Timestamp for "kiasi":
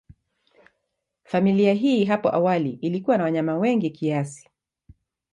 3.89-4.49